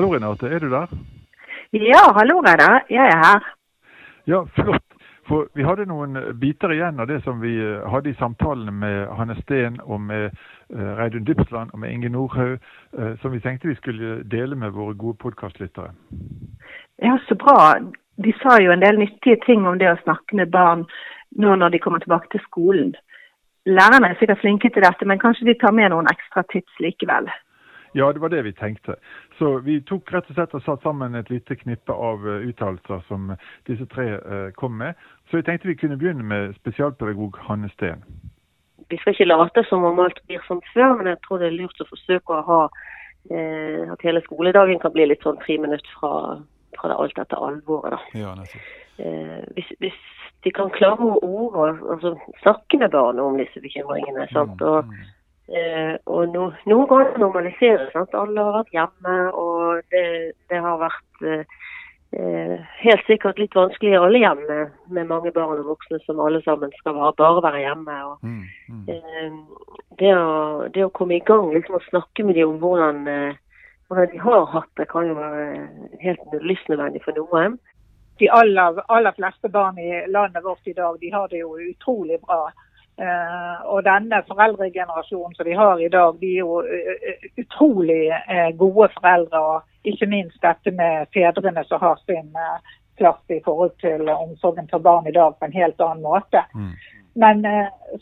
[0.00, 0.86] Hallo Renate, er du der?
[1.72, 2.84] Ja, hallo Reidar.
[2.90, 3.48] Jeg er her.
[4.26, 4.86] Ja, flott.
[5.28, 9.10] For vi hadde noen biter igjen av det som vi eh, hadde i samtalene med
[9.18, 12.56] Hanne Steen og med uh, Reidun Dybsland og med Inge Nordhaug,
[12.96, 15.92] uh, som vi tenkte vi skulle dele med våre gode podkastlyttere.
[17.04, 17.76] Ja, så bra.
[18.24, 20.88] De sa jo en del nyttige ting om det å snakke med barn
[21.36, 22.96] nå når de kommer tilbake til skolen.
[23.68, 27.28] Lærerne er sikkert flinke til dette, men kanskje de tar med noen ekstra tips likevel.
[27.92, 28.94] Ja, det var det vi tenkte.
[29.38, 33.02] Så vi tok rett og slett og satt sammen et lite knippe av uh, uttalelser
[33.08, 33.32] som
[33.66, 34.94] disse tre uh, kom med.
[35.30, 38.04] Så vi tenkte vi kunne begynne med spesialpedagog Hanne Steen.
[38.90, 41.58] Vi skal ikke late som om alt blir som før, men jeg tror det er
[41.58, 42.62] lurt å forsøke å ha
[43.30, 46.40] eh, at hele skoledagen kan bli litt sånn tre minutter fra,
[46.78, 47.94] fra det alt dette alvoret.
[47.94, 48.18] da.
[48.18, 48.32] Ja,
[48.98, 50.00] eh, hvis, hvis,
[50.42, 54.26] de kan klare ord og altså, snakke med barna om disse bekymringene.
[54.32, 54.58] sant?
[54.58, 54.90] Mm, og
[55.50, 57.90] Eh, og no, noen ganger normaliseres.
[57.94, 58.14] Sant?
[58.16, 60.04] Alle har vært hjemme, og det,
[60.52, 61.58] det har vært eh,
[62.82, 66.72] helt sikkert litt vanskelig i alle hjem med, mange barn og voksne som alle sammen
[66.78, 67.98] skal bare, bare være hjemme.
[68.10, 68.84] Og, mm, mm.
[68.94, 73.04] Eh, det, å, det, å, komme i gang liksom og snakke med dem om hvordan,
[73.10, 75.68] eh, hvordan de har hatt det, kan jo være
[76.04, 77.60] helt livsnødvendig for noen.
[78.20, 82.20] De aller, aller fleste barn i landet vårt i dag de har det jo utrolig
[82.26, 82.50] bra.
[83.00, 88.50] Uh, og denne foreldregenerasjonen som vi har i dag, de er jo uh, utrolig uh,
[88.60, 89.40] gode foreldre.
[89.40, 92.34] Og ikke minst dette med fedrene som har sin
[93.00, 96.42] plass i forhold til omsorgen for barn i dag på en helt annen måte.
[96.52, 96.74] Mm.
[97.22, 97.40] Men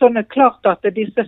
[0.00, 1.26] sånn er det klart at disse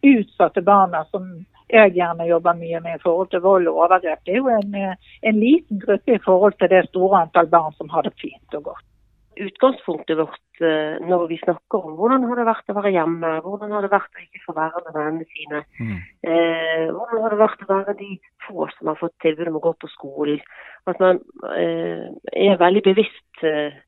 [0.00, 1.28] utsatte barna som
[1.68, 4.96] jeg gjerne jobber mye med i forhold til vold og overgrep, det er jo en,
[5.28, 8.72] en liten gruppe i forhold til det store antall barn som har det fint og
[8.72, 8.88] godt
[9.36, 13.74] utgangspunktet vårt eh, når vi snakker om hvordan har det vært å være hjemme, hvordan
[13.74, 15.62] har det vært å ikke få være med vennene sine.
[15.80, 15.96] Mm.
[16.30, 18.10] Eh, hvordan har det vært å være de
[18.46, 20.44] få som har fått tilbud om å gå på skolen.
[20.90, 21.22] At man
[21.56, 23.80] eh, er veldig bevisst eh,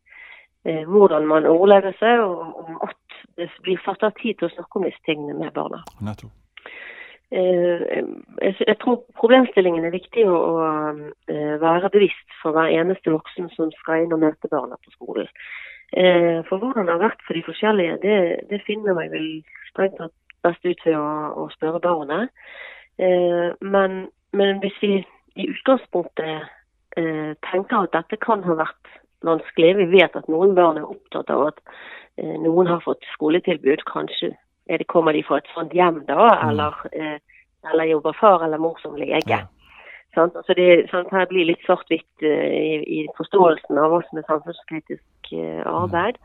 [0.67, 4.55] eh hvordan man ordlegger seg, og, og at det blir satt av tid til å
[4.57, 5.85] snakke om disse tingene med barna.
[6.01, 6.35] Nettopp.
[7.33, 8.05] Eh,
[8.67, 10.37] jeg tror problemstillingen er viktig å,
[11.27, 15.27] eh, være bevisst for hver eneste voksen som skal inn og møte barna på skolen.
[15.93, 19.43] Eh, for hvordan det har vært for de forskjellige, det, det finner meg vel
[19.73, 22.31] strengt tatt best ut ved å, å spørre barnet.
[22.97, 25.05] Men, men, hvis vi
[25.37, 26.47] i utgangspunktet
[26.97, 28.89] tenker at dette kan ha vært
[29.27, 31.61] vanskelig, vi vet at noen barn er opptatt av at
[32.17, 34.33] noen har fått skoletilbud, kanskje
[34.89, 36.17] kommer de fra et sånt hjem, da?
[36.17, 36.49] Mm.
[36.49, 37.19] Eller, eh,
[37.73, 39.41] eller jobber far eller mor som lege?
[40.17, 44.21] Sånn, altså det, sånn, her blir litt svart-hvitt uh, i, i, forståelsen av hva som
[44.21, 46.21] er samfunnskritisk uh, arbeid.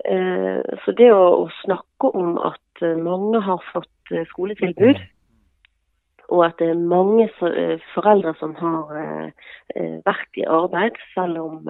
[0.00, 4.96] Så det å, å, snakke om at mange har fått skoletilbud,
[6.32, 7.26] og at det er mange
[7.92, 8.94] foreldre som har
[10.06, 11.68] vært i arbeid, selv om,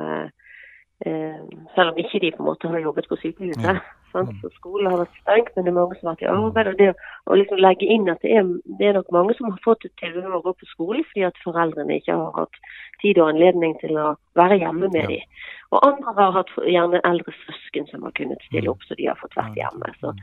[1.03, 3.83] selv om ikke de på en måte har jobbet på sykehuset.
[4.13, 4.31] Sant?
[4.43, 6.71] Så skolen har vært stengt, men det er mange som har vært i arbeid.
[6.71, 6.89] og Det
[7.31, 8.49] å liksom legge inn at det er,
[8.79, 11.27] det er, nok mange som har fått et tilbud om å gå på skole fordi
[11.29, 12.61] at foreldrene ikke har hatt
[13.03, 15.11] tid og anledning til å være hjemme med ja.
[15.13, 15.37] dem.
[15.71, 19.21] Og andre har hatt gjerne eldre søsken som har kunnet stille opp, så de har
[19.21, 19.95] fått vært hjemme.
[20.01, 20.15] Så,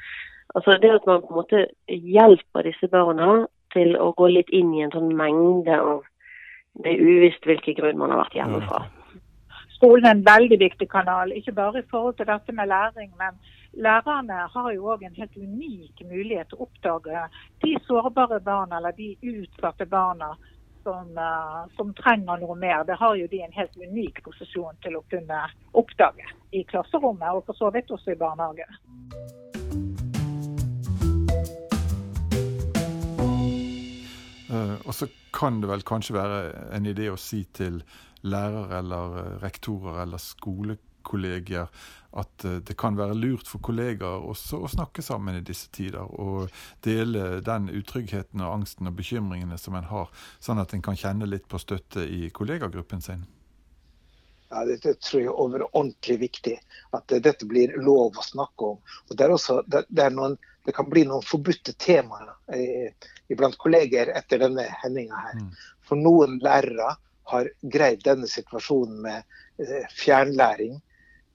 [0.55, 3.45] altså det at man på en måte hjelper disse barna
[3.75, 6.05] til å gå litt inn i en sånn mengde av
[6.83, 8.83] det er uvisst hvilken grunn man har vært hjemme fra
[9.77, 11.31] skolen er en veldig viktig kanal.
[11.38, 13.38] Ikke bare i forhold til dette med læring, men
[13.85, 17.25] lærerne har jo òg en helt unik mulighet til å oppdage
[17.63, 20.33] de sårbare barna eller de utsatte barna
[20.88, 22.85] som, uh, som, trenger noe mer.
[22.88, 25.43] Det har jo de en helt unik posisjon til å kunne
[25.77, 28.69] oppdage i klasserommet, og for så vidt også i barnehage.
[34.47, 36.38] Uh, og så kan det vel kanskje være
[36.77, 37.81] en idé å si til
[38.22, 41.69] lærere eller uh, rektorer eller skolekollegier
[42.17, 46.03] at uh, det kan være lurt for kollegaer også å snakke sammen i disse tider.
[46.03, 46.51] Og
[46.85, 51.30] dele den utryggheten og angsten og bekymringene som en har, sånn at en kan kjenne
[51.30, 53.25] litt på støtte i kollegagruppen sin.
[54.50, 56.56] Ja, Dette tror jeg er overordentlig viktig.
[56.95, 58.77] At dette blir lov å snakke om.
[59.09, 62.31] Og Det, også, det, det, noen, det kan bli noen forbudte temaer
[63.27, 65.41] iblant kolleger etter denne hendinga her.
[65.41, 65.51] Mm.
[65.88, 66.95] For noen lærere
[67.31, 69.24] har greid denne situasjonen med
[69.63, 70.77] eh, fjernlæring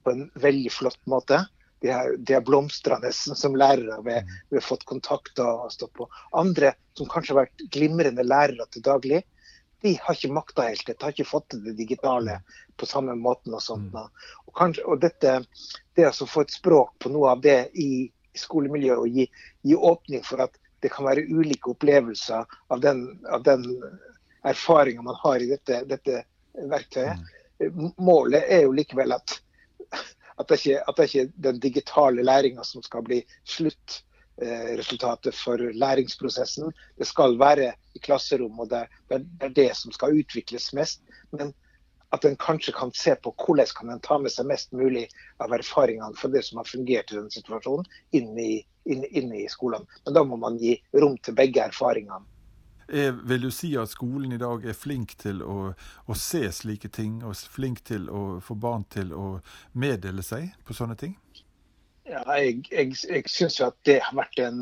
[0.03, 1.43] på en veldig flott måte.
[1.83, 4.33] De har, de har blomstra nesten som lærere ved, mm.
[4.55, 6.07] ved fått kontakter og stått på.
[6.31, 9.23] Andre som kanskje har vært glimrende lærere til daglig,
[9.83, 12.37] de har ikke makta helt dette, har ikke fått til det digitale
[12.79, 13.51] på samme måten.
[13.51, 13.91] Og sånt.
[13.91, 14.07] Mm.
[14.47, 15.41] Og, kanskje, og dette,
[15.99, 19.27] det å få et språk på noe av det i, i skolemiljøet og gi,
[19.67, 23.67] gi, åpning for at det kan være ulike opplevelser av den, av den
[24.43, 26.23] erfaringer man har i dette, dette
[26.53, 27.19] verktøyet.
[27.63, 27.91] Mm.
[27.97, 29.37] Målet er jo likevel at,
[29.93, 35.61] at, det ikke, at det ikke er den digitale læringa som skal bli sluttresultatet for
[35.71, 36.73] læringsprosessen.
[36.99, 41.03] Det skal være i klasserom, og det, det er det som skal utvikles mest.
[41.31, 41.53] Men
[42.13, 45.07] at en kanskje kan se på hvordan kan en ta med seg mest mulig
[45.41, 49.47] av erfaringene for det som har fungert i den situasjonen, inn i, inn, inn i
[49.49, 49.87] skolene.
[50.05, 52.21] Men da må man gi rom til begge erfaringene.
[52.93, 56.91] Jeg vil du si at skolen i dag er flink til å, å, se slike
[56.93, 59.39] ting, og flink til å få barn til å
[59.73, 61.15] meddele seg på sånne ting?
[62.05, 64.61] Ja, jeg, jeg, jeg syns jo at det har vært en,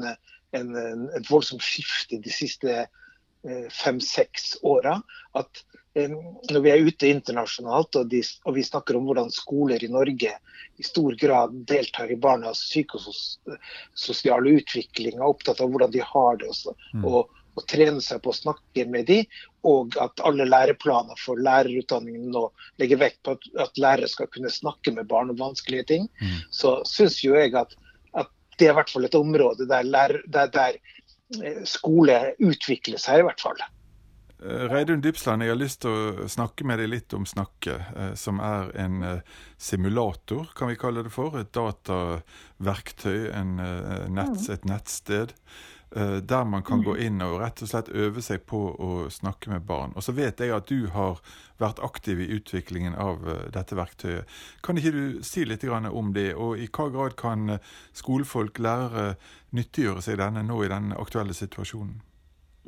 [0.56, 5.02] en, en, et voldsomt skifte de siste eh, fem-seks åra.
[5.36, 9.92] At når vi er ute internasjonalt og, de, og, vi snakker om hvordan skoler i
[9.92, 10.32] Norge
[10.80, 16.48] i stor grad deltar i barnas psykososiale utvikling, er opptatt av hvordan de har det,
[16.54, 17.04] også, mm.
[17.10, 22.32] og, og trene seg på å snakke med dem, og at alle læreplaner for lærerutdanningen
[22.34, 22.48] nå
[22.82, 26.40] legger vekt på at, at lærere skal kunne snakke med barn om vanskelige ting, mm.
[26.54, 27.76] så syns jo jeg at,
[28.16, 30.80] at, det er i hvert fall et område der, lærer, der, der
[31.42, 33.60] eh, skole utvikler seg, i hvert fall.
[34.42, 38.14] Eh, Reidun Dybsland, jeg har lyst til å snakke med deg litt om Snakke, eh,
[38.20, 39.04] som er en
[39.62, 41.36] simulator, kan vi kalle det for.
[41.42, 44.48] Et dataverktøy, nett, mm.
[44.56, 45.36] et nettsted.
[45.92, 47.00] Der man kan gå mm.
[47.04, 49.92] inn og rett og slett øve seg på å snakke med barn.
[50.00, 51.20] Og så vet jeg at du har
[51.60, 54.30] vært aktiv i utviklingen av dette verktøyet.
[54.64, 57.58] Kan ikke du si litt om det, og i hva grad kan
[57.92, 59.18] skolefolk, lærere,
[59.52, 62.00] nyttiggjøre seg denne nå i den aktuelle situasjonen?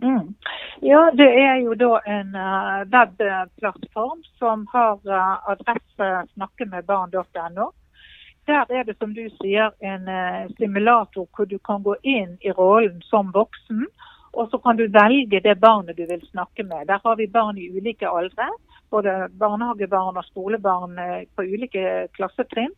[0.03, 0.35] Mm.
[0.81, 2.35] Ja, det er jo da en
[2.91, 4.99] webplattform som har
[5.53, 7.71] adresse snakkemedbarn.no.
[8.47, 12.51] Der er det som du sier en uh, simulator hvor du kan gå inn i
[12.51, 13.85] rollen som voksen.
[14.33, 16.87] Og så kan du velge det barnet du vil snakke med.
[16.87, 18.49] Der har vi barn i ulike aldre.
[18.91, 20.97] Både barnehagebarn og skolebarn
[21.35, 22.73] på ulike klassetrinn.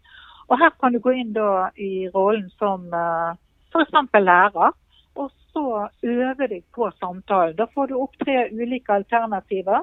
[0.48, 3.34] Og her kan du gå inn da i rollen som uh,
[3.74, 3.96] f.eks.
[4.22, 4.76] lærer
[5.16, 7.56] Og så øve deg på samtalen.
[7.58, 9.82] Da får du opp tre ulike alternativer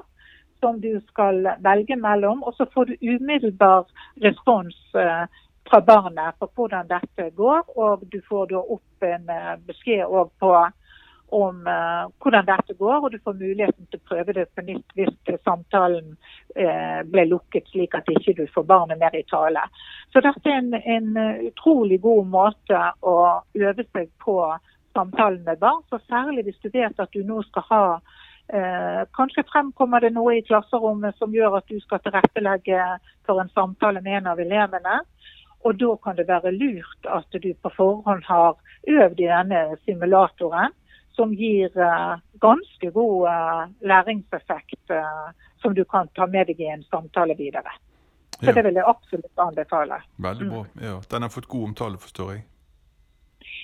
[0.59, 2.43] som du skal velge mellom.
[2.43, 3.89] Og så får du umiddelbar
[4.23, 5.25] respons eh,
[5.69, 7.65] fra barnet på hvordan dette går.
[7.75, 10.55] Og du får da opp en eh, beskjed på
[11.33, 14.91] om uh, hvordan dette går, og du får muligheten til å prøve det på nytt
[14.93, 19.63] hvis samtalen uh, ble lukket, slik at ikke du får barnet mer i tale.
[20.13, 23.15] Så dette er en, en utrolig god måte å
[23.57, 24.37] øve seg på
[24.93, 25.81] samtalen med barn.
[25.89, 27.85] Så særlig hvis du vet at du nå skal ha
[28.53, 32.81] eh, Kanskje fremkommer det noe i klasserommet som gjør at du skal tilrettelegge
[33.27, 34.99] for en samtale med en av elevene.
[35.63, 38.57] Og da kan det være lurt at du på forhånd har
[38.87, 40.75] øvd i denne simulatoren,
[41.15, 45.27] som gir eh, ganske god eh, læringseffekt eh,
[45.61, 47.75] som du kan ta med deg i en samtale videre.
[48.39, 48.55] Så ja.
[48.57, 50.01] det vil jeg absolutt anbefale.
[50.17, 50.63] Veldig bra.
[50.73, 50.81] Mm.
[50.87, 52.43] Ja, Den har fått god omtale, forstår jeg.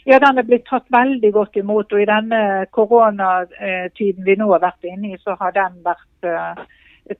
[0.05, 1.91] Ja, den er blitt tatt veldig godt imot.
[1.93, 6.29] Og i denne koronatiden vi nå har vært inne i, så har den vært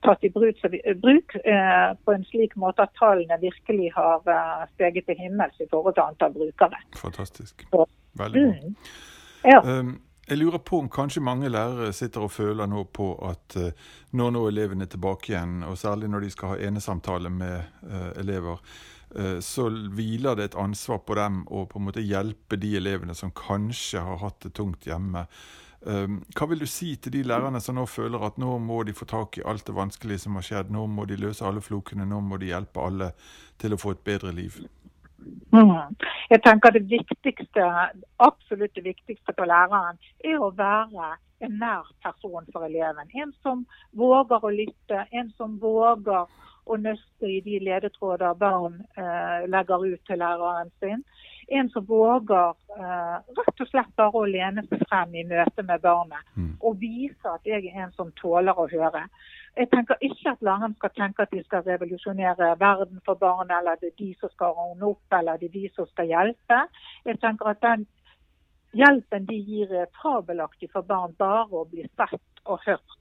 [0.02, 0.60] tatt i bruk,
[1.02, 5.68] bruk eh, på en slik måte at tallene virkelig har eh, steget til himmels i
[5.70, 6.78] forhold til antall brukere.
[7.00, 7.66] Fantastisk.
[8.20, 8.54] Veldig bra.
[8.54, 8.76] Mm.
[9.44, 9.60] Ja.
[9.64, 9.98] Um,
[10.30, 13.70] jeg lurer på om kanskje mange lærere sitter og føler nå på at uh,
[14.14, 17.56] når nå elevene er tilbake igjen, og særlig når de skal ha enesamtale med
[17.88, 18.60] uh, elever,
[19.16, 23.16] uh, så hviler det et ansvar på dem å på en måte hjelpe de elevene
[23.18, 25.26] som kanskje har hatt det tungt hjemme.
[25.86, 28.92] Ehm, hva vil du si til de lærerne som nå føler at nå må de
[28.96, 32.04] få tak i alt det vanskelige som har skjedd, nå må de løse alle flokene,
[32.08, 33.12] nå må de hjelpe alle
[33.60, 34.60] til å få et bedre liv?
[35.52, 35.96] Mm.
[36.30, 37.64] Jeg tenker Det viktigste,
[38.18, 43.08] absolutt det viktigste for læreren er å være en nær person for eleven.
[43.16, 43.64] En som
[43.96, 46.28] våger å lytte, en som våger
[46.70, 51.04] å nøste i de ledetråder barn eh, legger ut til læreren sin.
[51.50, 55.82] En som våger eh, rett og slett bare å lene seg frem i møte med
[55.82, 56.26] barnet.
[56.36, 56.52] Mm.
[56.62, 59.02] Og vise at jeg er en som tåler å høre.
[59.58, 63.80] Jeg tenker ikke at læreren skal tenke at de skal revolusjonere verden for barn, eller
[63.80, 66.60] det er de som skal ordne opp, eller det er de som skal hjelpe.
[67.08, 67.86] Jeg tenker at den
[68.78, 72.99] hjelpen de gir er fabelaktig for barn, bare å bli sett og hørt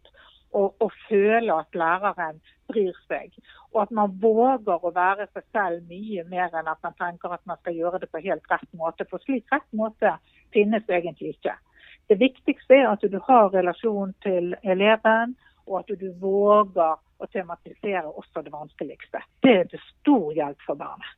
[0.51, 2.39] og, og føle at læreren
[2.69, 3.33] bryr seg.
[3.73, 7.45] Og at man våger å være seg selv mye mer enn at man tenker at
[7.49, 9.07] man skal gjøre det på helt rett måte.
[9.09, 10.15] For slik rett måte
[10.55, 11.55] finnes egentlig ikke.
[12.09, 15.35] Det viktigste er at du har relasjon til eleven,
[15.69, 19.21] og at du våger å tematisere også det vanskeligste.
[19.45, 21.11] Det er til stor hjelp for barnet.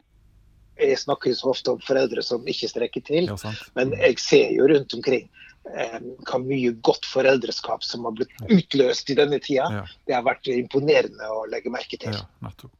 [0.81, 3.29] Jeg snakker så ofte om foreldre som ikke strekker til,
[3.77, 5.27] men jeg ser jo rundt omkring
[5.63, 9.69] hva mye godt foreldreskap som har blitt utløst i denne tida.
[9.81, 9.85] Ja.
[10.07, 12.15] Det har vært imponerende å legge merke til.
[12.17, 12.73] Ja, nettopp.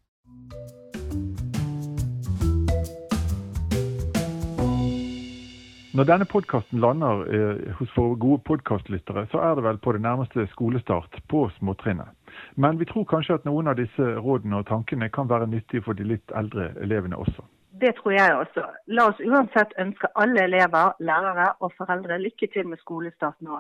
[5.92, 10.00] Når denne podkasten lander eh, hos våre gode podkastlyttere, så er det vel på det
[10.06, 12.08] nærmeste skolestart på småtrinnet.
[12.56, 16.00] Men vi tror kanskje at noen av disse rådene og tankene kan være nyttige for
[16.00, 17.44] de litt eldre elevene også.
[17.82, 18.64] Det tror jeg også.
[18.94, 23.58] La oss uansett ønske alle elever, lærere og foreldre lykke til med skolestart nå,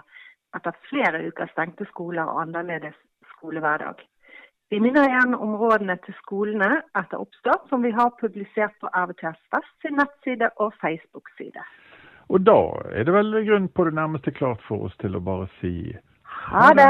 [0.55, 2.97] etter flere uker stengte skoler og annerledes
[3.33, 4.03] skolehverdag.
[4.71, 9.41] Vi minner igjen om rådene til skolene etter oppstart, som vi har publisert på RVTS
[9.55, 11.65] Vest sin nettside og Facebook-side.
[12.31, 12.59] Og da
[12.95, 15.73] er det vel grunn på det nærmeste klart for oss til å bare si
[16.51, 16.87] Ha det!